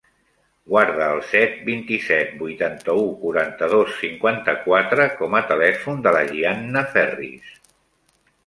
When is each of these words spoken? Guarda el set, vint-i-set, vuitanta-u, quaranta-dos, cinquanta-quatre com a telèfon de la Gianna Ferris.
Guarda 0.69 1.09
el 1.15 1.19
set, 1.31 1.51
vint-i-set, 1.67 2.31
vuitanta-u, 2.39 3.03
quaranta-dos, 3.25 3.93
cinquanta-quatre 4.01 5.09
com 5.21 5.39
a 5.41 5.45
telèfon 5.55 6.03
de 6.09 6.15
la 6.19 6.27
Gianna 6.35 6.87
Ferris. 6.97 7.57